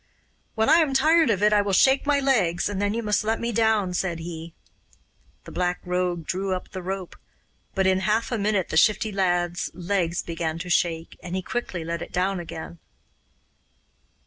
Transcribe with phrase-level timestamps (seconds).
[0.55, 3.23] 'When I am tired of it I will shake my legs, and then you must
[3.23, 4.51] let me down,' said he.
[5.43, 7.15] The Black Rogue drew up the rope,
[7.75, 11.83] but in half a minute the Shifty Lad's legs began to shake, and he quickly
[11.83, 12.79] let it down again.